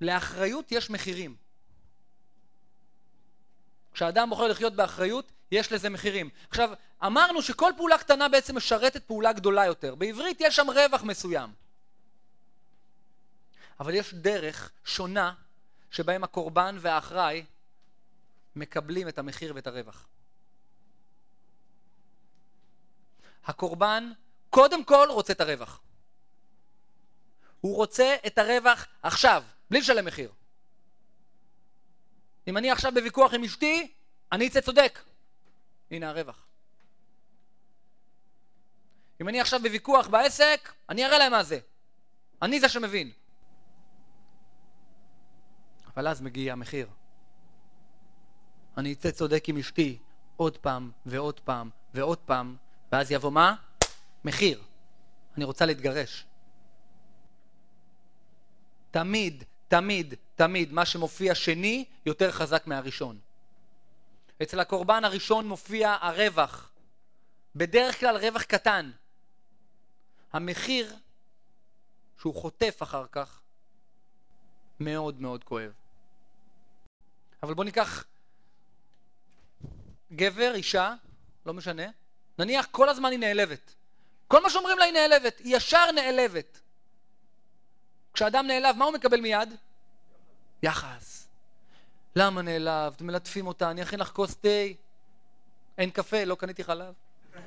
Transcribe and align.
לאחריות 0.00 0.72
יש 0.72 0.90
מחירים. 0.90 1.36
כשאדם 3.92 4.30
בוחר 4.30 4.48
לחיות 4.48 4.74
באחריות, 4.74 5.32
יש 5.50 5.72
לזה 5.72 5.90
מחירים. 5.90 6.30
עכשיו, 6.50 6.70
אמרנו 7.06 7.42
שכל 7.42 7.72
פעולה 7.76 7.98
קטנה 7.98 8.28
בעצם 8.28 8.56
משרתת 8.56 9.04
פעולה 9.04 9.32
גדולה 9.32 9.66
יותר. 9.66 9.94
בעברית 9.94 10.40
יש 10.40 10.56
שם 10.56 10.66
רווח 10.70 11.02
מסוים. 11.02 11.50
אבל 13.80 13.94
יש 13.94 14.14
דרך 14.14 14.70
שונה 14.84 15.34
שבהם 15.90 16.24
הקורבן 16.24 16.76
והאחראי 16.80 17.44
מקבלים 18.56 19.08
את 19.08 19.18
המחיר 19.18 19.52
ואת 19.54 19.66
הרווח. 19.66 20.06
הקורבן 23.44 24.12
קודם 24.50 24.84
כל 24.84 25.08
רוצה 25.10 25.32
את 25.32 25.40
הרווח. 25.40 25.80
הוא 27.60 27.76
רוצה 27.76 28.16
את 28.26 28.38
הרווח 28.38 28.86
עכשיו, 29.02 29.44
בלי 29.70 29.80
לשלם 29.80 30.04
מחיר. 30.04 30.32
אם 32.46 32.56
אני 32.56 32.70
עכשיו 32.70 32.92
בוויכוח 32.94 33.34
עם 33.34 33.44
אשתי, 33.44 33.92
אני 34.32 34.46
אצא 34.46 34.60
צודק. 34.60 34.98
הנה 35.90 36.08
הרווח. 36.08 36.46
אם 39.20 39.28
אני 39.28 39.40
עכשיו 39.40 39.60
בוויכוח 39.62 40.06
בעסק, 40.06 40.72
אני 40.88 41.06
אראה 41.06 41.18
להם 41.18 41.32
מה 41.32 41.42
זה. 41.42 41.58
אני 42.42 42.60
זה 42.60 42.68
שמבין. 42.68 43.10
אבל 45.86 46.08
אז 46.08 46.20
מגיע 46.20 46.52
המחיר. 46.52 46.88
אני 48.76 48.92
אצא 48.92 49.10
צודק 49.10 49.48
עם 49.48 49.56
אשתי 49.58 49.98
עוד 50.36 50.58
פעם 50.58 50.90
ועוד 51.06 51.40
פעם 51.40 51.70
ועוד 51.94 52.18
פעם, 52.18 52.56
ואז 52.92 53.10
יבוא 53.10 53.32
מה? 53.32 53.54
מחיר. 54.24 54.62
אני 55.36 55.44
רוצה 55.44 55.66
להתגרש. 55.66 56.26
תמיד, 58.90 59.44
תמיד, 59.74 60.14
תמיד, 60.34 60.72
מה 60.72 60.86
שמופיע 60.86 61.34
שני 61.34 61.84
יותר 62.06 62.32
חזק 62.32 62.66
מהראשון. 62.66 63.18
אצל 64.42 64.60
הקורבן 64.60 65.04
הראשון 65.04 65.48
מופיע 65.48 65.96
הרווח. 66.00 66.72
בדרך 67.56 68.00
כלל 68.00 68.16
רווח 68.16 68.42
קטן. 68.42 68.90
המחיר 70.32 70.96
שהוא 72.20 72.34
חוטף 72.34 72.78
אחר 72.82 73.06
כך 73.12 73.40
מאוד 74.80 75.20
מאוד 75.20 75.44
כואב. 75.44 75.72
אבל 77.42 77.54
בוא 77.54 77.64
ניקח 77.64 78.04
גבר, 80.12 80.52
אישה, 80.54 80.94
לא 81.46 81.54
משנה, 81.54 81.86
נניח 82.38 82.66
כל 82.70 82.88
הזמן 82.88 83.10
היא 83.10 83.18
נעלבת. 83.18 83.74
כל 84.28 84.42
מה 84.42 84.50
שאומרים 84.50 84.78
לה 84.78 84.84
היא 84.84 84.92
נעלבת, 84.92 85.38
היא 85.38 85.56
ישר 85.56 85.92
נעלבת. 85.94 86.60
כשאדם 88.14 88.46
נעלב, 88.46 88.76
מה 88.76 88.84
הוא 88.84 88.94
מקבל 88.94 89.20
מיד? 89.20 89.54
יחס. 90.62 91.28
למה 92.16 92.42
נעלבת? 92.42 93.00
מלטפים 93.02 93.46
אותה, 93.46 93.70
אני 93.70 93.82
אכין 93.82 94.00
לך 94.00 94.08
כוס 94.08 94.36
תה. 94.36 94.48
אין 95.78 95.90
קפה, 95.90 96.24
לא 96.24 96.34
קניתי 96.34 96.64
חלב. 96.64 96.94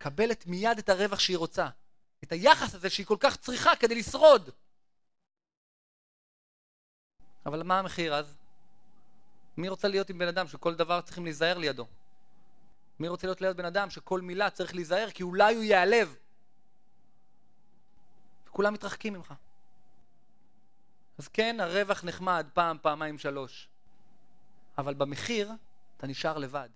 מקבלת 0.00 0.46
מיד 0.46 0.78
את 0.78 0.88
הרווח 0.88 1.18
שהיא 1.18 1.36
רוצה. 1.36 1.68
את 2.24 2.32
היחס 2.32 2.74
הזה 2.74 2.90
שהיא 2.90 3.06
כל 3.06 3.16
כך 3.20 3.36
צריכה 3.36 3.76
כדי 3.76 3.94
לשרוד. 3.94 4.50
אבל 7.46 7.62
מה 7.62 7.78
המחיר 7.78 8.14
אז? 8.14 8.36
מי 9.56 9.68
רוצה 9.68 9.88
להיות 9.88 10.10
עם 10.10 10.18
בן 10.18 10.28
אדם 10.28 10.48
שכל 10.48 10.74
דבר 10.74 11.00
צריכים 11.00 11.24
להיזהר 11.24 11.58
לידו? 11.58 11.86
מי 13.00 13.08
רוצה 13.08 13.26
להיות 13.26 13.40
ליד 13.40 13.56
בן 13.56 13.64
אדם 13.64 13.90
שכל 13.90 14.20
מילה 14.20 14.50
צריך 14.50 14.74
להיזהר 14.74 15.10
כי 15.10 15.22
אולי 15.22 15.54
הוא 15.54 15.64
ייעלב? 15.64 16.16
וכולם 18.58 18.74
מתרחקים 18.74 19.12
ממך. 19.12 19.34
אז 21.18 21.28
כן, 21.28 21.60
הרווח 21.60 22.04
נחמד 22.04 22.46
פעם, 22.54 22.78
פעמיים, 22.82 23.18
שלוש. 23.18 23.68
אבל 24.78 24.94
במחיר 24.94 25.52
אתה 25.96 26.06
נשאר 26.06 26.38
לבד. 26.38 26.68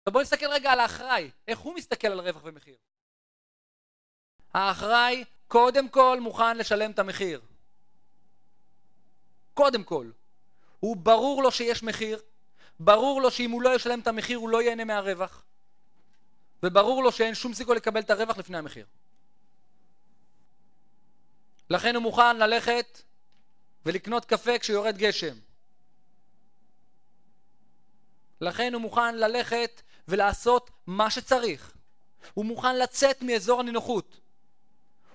עכשיו 0.00 0.12
בואו 0.12 0.22
נסתכל 0.22 0.46
רגע 0.46 0.72
על 0.72 0.80
האחראי, 0.80 1.30
איך 1.48 1.58
הוא 1.58 1.74
מסתכל 1.74 2.08
על 2.08 2.20
רווח 2.20 2.42
ומחיר. 2.44 2.76
האחראי 4.54 5.24
קודם 5.48 5.88
כל 5.88 6.18
מוכן 6.20 6.56
לשלם 6.56 6.90
את 6.90 6.98
המחיר. 6.98 7.40
קודם 9.54 9.84
כל. 9.84 10.10
הוא 10.80 10.96
ברור 10.96 11.42
לו 11.42 11.50
שיש 11.50 11.82
מחיר, 11.82 12.22
ברור 12.80 13.22
לו 13.22 13.30
שאם 13.30 13.50
הוא 13.50 13.62
לא 13.62 13.74
ישלם 13.74 14.00
את 14.00 14.06
המחיר 14.06 14.38
הוא 14.38 14.48
לא 14.48 14.62
ייהנה 14.62 14.84
מהרווח, 14.84 15.44
וברור 16.62 17.02
לו 17.02 17.12
שאין 17.12 17.34
שום 17.34 17.54
סיכוי 17.54 17.76
לקבל 17.76 18.00
את 18.00 18.10
הרווח 18.10 18.38
לפני 18.38 18.58
המחיר. 18.58 18.86
לכן 21.70 21.94
הוא 21.94 22.02
מוכן 22.02 22.36
ללכת 22.36 23.02
ולקנות 23.86 24.24
קפה 24.24 24.58
כשיורד 24.58 24.96
גשם. 24.98 25.34
לכן 28.40 28.74
הוא 28.74 28.82
מוכן 28.82 29.14
ללכת 29.14 29.82
ולעשות 30.08 30.70
מה 30.86 31.10
שצריך. 31.10 31.72
הוא 32.34 32.44
מוכן 32.44 32.78
לצאת 32.78 33.22
מאזור 33.22 33.60
הנינוחות. 33.60 34.20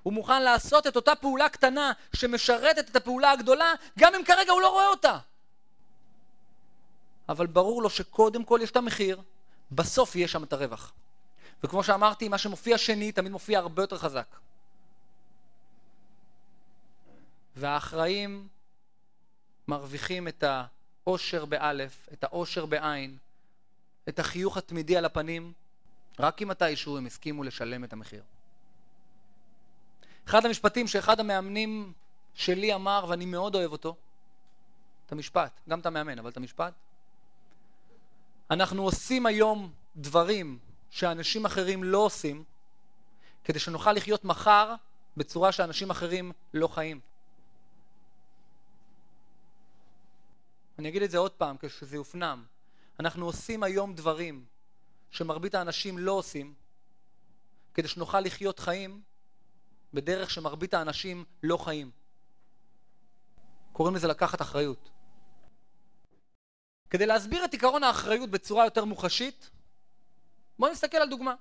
הוא 0.03 0.13
מוכן 0.13 0.43
לעשות 0.43 0.87
את 0.87 0.95
אותה 0.95 1.15
פעולה 1.15 1.49
קטנה 1.49 1.91
שמשרתת 2.15 2.89
את 2.89 2.95
הפעולה 2.95 3.31
הגדולה, 3.31 3.73
גם 3.99 4.15
אם 4.15 4.23
כרגע 4.23 4.51
הוא 4.51 4.61
לא 4.61 4.69
רואה 4.69 4.87
אותה. 4.87 5.17
אבל 7.29 7.47
ברור 7.47 7.81
לו 7.81 7.89
שקודם 7.89 8.43
כל 8.43 8.59
יש 8.63 8.71
את 8.71 8.75
המחיר, 8.75 9.21
בסוף 9.71 10.15
יהיה 10.15 10.27
שם 10.27 10.43
את 10.43 10.53
הרווח. 10.53 10.93
וכמו 11.63 11.83
שאמרתי, 11.83 12.29
מה 12.29 12.37
שמופיע 12.37 12.77
שני 12.77 13.11
תמיד 13.11 13.31
מופיע 13.31 13.59
הרבה 13.59 13.83
יותר 13.83 13.97
חזק. 13.97 14.35
והאחראים 17.55 18.47
מרוויחים 19.67 20.27
את 20.27 20.43
האושר 20.43 21.45
באלף, 21.45 22.09
את 22.13 22.23
האושר 22.23 22.65
בעין, 22.65 23.17
את 24.09 24.19
החיוך 24.19 24.57
התמידי 24.57 24.97
על 24.97 25.05
הפנים, 25.05 25.53
רק 26.19 26.41
אם 26.41 26.47
מתישהו 26.47 26.97
הם 26.97 27.05
הסכימו 27.05 27.43
לשלם 27.43 27.83
את 27.83 27.93
המחיר. 27.93 28.23
אחד 30.27 30.45
המשפטים 30.45 30.87
שאחד 30.87 31.19
המאמנים 31.19 31.93
שלי 32.33 32.73
אמר, 32.73 33.05
ואני 33.09 33.25
מאוד 33.25 33.55
אוהב 33.55 33.71
אותו, 33.71 33.95
את 35.05 35.11
המשפט, 35.11 35.59
גם 35.69 35.79
את 35.79 35.85
המאמן, 35.85 36.19
אבל 36.19 36.29
את 36.29 36.37
המשפט, 36.37 36.73
אנחנו 38.51 38.83
עושים 38.83 39.25
היום 39.25 39.71
דברים 39.95 40.59
שאנשים 40.89 41.45
אחרים 41.45 41.83
לא 41.83 41.97
עושים, 41.97 42.43
כדי 43.43 43.59
שנוכל 43.59 43.91
לחיות 43.91 44.25
מחר 44.25 44.75
בצורה 45.17 45.51
שאנשים 45.51 45.89
אחרים 45.89 46.31
לא 46.53 46.67
חיים. 46.67 46.99
אני 50.79 50.89
אגיד 50.89 51.01
את 51.01 51.11
זה 51.11 51.17
עוד 51.17 51.31
פעם, 51.31 51.55
כשזה 51.59 51.95
יופנם. 51.95 52.45
אנחנו 52.99 53.25
עושים 53.25 53.63
היום 53.63 53.95
דברים 53.95 54.45
שמרבית 55.11 55.55
האנשים 55.55 55.97
לא 55.97 56.11
עושים, 56.11 56.53
כדי 57.73 57.87
שנוכל 57.87 58.19
לחיות 58.19 58.59
חיים 58.59 59.01
בדרך 59.93 60.29
שמרבית 60.29 60.73
האנשים 60.73 61.25
לא 61.43 61.57
חיים. 61.57 61.91
קוראים 63.73 63.95
לזה 63.95 64.07
לקחת 64.07 64.41
אחריות. 64.41 64.89
כדי 66.89 67.05
להסביר 67.05 67.45
את 67.45 67.53
עיקרון 67.53 67.83
האחריות 67.83 68.29
בצורה 68.29 68.65
יותר 68.65 68.85
מוחשית, 68.85 69.49
בואו 70.59 70.71
נסתכל 70.71 70.97
על 70.97 71.09
דוגמה. 71.09 71.35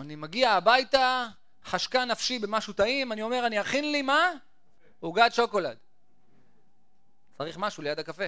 אני 0.00 0.16
מגיע 0.16 0.50
הביתה, 0.50 1.26
חשקה 1.64 2.04
נפשי 2.04 2.38
במשהו 2.38 2.72
טעים, 2.72 3.12
אני 3.12 3.22
אומר, 3.22 3.46
אני 3.46 3.60
אכין 3.60 3.92
לי 3.92 4.02
מה? 4.02 4.30
עוגת 5.00 5.34
שוקולד. 5.34 5.78
צריך 7.38 7.56
משהו 7.58 7.82
ליד 7.82 7.98
הקפה. 7.98 8.24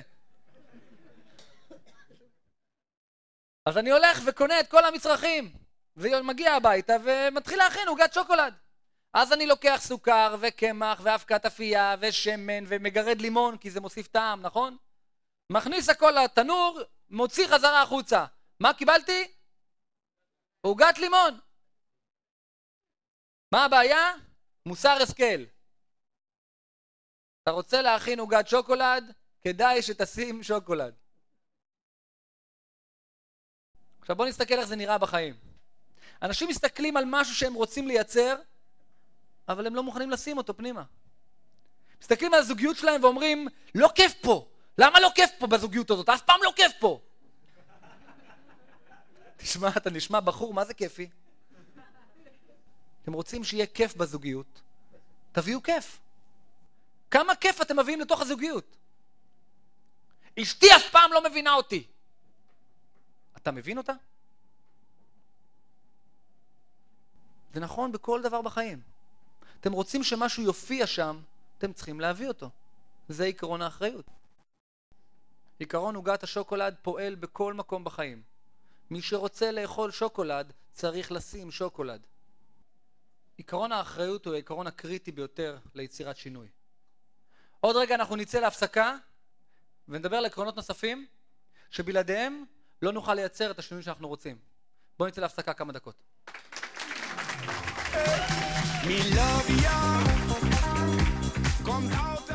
אז 3.67 3.79
אני 3.79 3.91
הולך 3.91 4.21
וקונה 4.27 4.61
את 4.61 4.71
כל 4.71 4.85
המצרכים, 4.85 5.53
ומגיע 5.97 6.55
הביתה 6.55 6.93
ומתחיל 7.05 7.59
להכין 7.59 7.89
עוגת 7.89 8.13
שוקולד. 8.13 8.55
אז 9.13 9.33
אני 9.33 9.47
לוקח 9.47 9.81
סוכר 9.83 10.37
וקמח 10.41 11.01
ואבקת 11.03 11.47
אפייה 11.47 11.97
ושמן 12.01 12.65
ומגרד 12.67 13.21
לימון 13.21 13.59
כי 13.59 13.71
זה 13.71 13.81
מוסיף 13.81 14.07
טעם, 14.07 14.43
נכון? 14.43 14.77
מכניס 15.51 15.89
הכל 15.89 16.11
לתנור, 16.11 16.81
מוציא 17.11 17.47
חזרה 17.47 17.83
החוצה. 17.83 18.27
מה 18.61 18.75
קיבלתי? 18.75 19.33
עוגת 20.61 20.99
לימון. 20.99 21.41
מה 23.53 23.65
הבעיה? 23.65 24.13
מוסר 24.67 25.03
השכל. 25.03 25.58
אתה 27.49 27.55
רוצה 27.55 27.83
להכין 27.83 28.21
עוגת 28.21 28.49
שוקולד? 28.49 29.13
כדאי 29.41 29.83
שתשים 29.83 30.43
שוקולד. 30.43 30.95
עכשיו 34.01 34.17
בואו 34.17 34.29
נסתכל 34.29 34.55
איך 34.55 34.67
זה 34.67 34.77
נראה 34.77 34.99
בחיים. 34.99 35.35
אנשים 36.23 36.49
מסתכלים 36.49 36.97
על 36.97 37.05
משהו 37.07 37.35
שהם 37.35 37.55
רוצים 37.55 37.87
לייצר, 37.87 38.37
אבל 39.49 39.67
הם 39.67 39.75
לא 39.75 39.83
מוכנים 39.83 40.11
לשים 40.11 40.39
אותו 40.39 40.57
פנימה. 40.57 40.83
מסתכלים 42.01 42.35
על 42.35 42.41
הזוגיות 42.41 42.77
שלהם 42.77 43.05
ואומרים, 43.05 43.49
לא 43.75 43.89
כיף 43.95 44.15
פה. 44.23 44.49
למה 44.79 45.01
לא 45.01 45.11
כיף 45.15 45.31
פה 45.39 45.47
בזוגיות 45.47 45.91
הזאת? 45.91 46.09
אף 46.09 46.23
פעם 46.23 46.41
לא 46.43 46.53
כיף 46.57 46.73
פה. 46.79 47.01
תשמע, 49.37 49.69
אתה 49.77 49.91
נשמע 49.91 50.21
בחור, 50.21 50.55
מה 50.55 50.65
זה 50.65 50.75
כיפי? 50.75 51.11
אתם 53.03 53.13
רוצים 53.13 53.45
שיהיה 53.45 53.67
כיף 53.67 53.97
בזוגיות, 53.97 54.61
תביאו 55.33 55.63
כיף. 55.63 56.01
כמה 57.11 57.35
כיף 57.35 57.63
אתם 57.63 57.79
מביאים 57.79 58.01
לתוך 58.01 58.21
הזוגיות? 58.21 58.77
אשתי 60.43 60.67
אף 60.77 60.91
פעם 60.91 61.13
לא 61.13 61.25
מבינה 61.31 61.55
אותי. 61.55 61.87
אתה 63.37 63.51
מבין 63.51 63.79
אותה? 63.79 63.93
זה 67.55 67.61
נכון 67.61 67.93
בכל 67.93 68.23
דבר 68.23 68.43
בחיים. 68.43 68.81
אתם 69.61 69.73
רוצים 69.73 70.05
שמשהו 70.05 70.43
יופיע 70.43 70.87
שם, 70.87 71.21
אתם 71.59 71.73
צריכים 71.73 72.01
להביא 72.01 72.29
אותו. 72.29 72.51
זה 73.09 73.25
עקרון 73.25 73.63
האחריות. 73.63 74.07
עקרון 75.61 75.95
עוגת 75.95 76.23
השוקולד 76.23 76.75
פועל 76.83 77.15
בכל 77.15 77.55
מקום 77.55 77.85
בחיים. 77.85 78.23
מי 78.91 79.03
שרוצה 79.03 79.51
לאכול 79.51 79.91
שוקולד, 79.91 80.53
צריך 80.73 81.13
לשים 81.13 81.51
שוקולד. 81.51 82.07
עקרון 83.39 83.73
האחריות 83.73 84.27
הוא 84.27 84.35
העקרון 84.35 84.67
הקריטי 84.67 85.13
ביותר 85.13 85.59
ליצירת 85.75 86.17
שינוי. 86.17 86.49
עוד 87.61 87.77
רגע 87.77 87.95
אנחנו 87.95 88.17
נצא 88.17 88.41
להפסקה 88.41 88.97
ונדבר 89.89 90.17
על 90.17 90.25
עקרונות 90.25 90.57
נוספים 90.57 91.07
שבלעדיהם 91.71 92.45
לא 92.83 92.93
נוכל 92.93 93.15
לייצר 93.15 93.51
את 93.51 93.59
השינוי 93.59 93.83
שאנחנו 93.83 94.09
רוצים. 94.09 94.39
בואו 94.99 95.09
נצא 95.09 95.21
להפסקה 95.21 95.55
כמה 95.55 95.73
דקות. 95.73 96.03
Me 98.89 98.99
love 99.17 99.49
ya 99.65 99.79
comes 101.67 101.93
out 101.93 102.28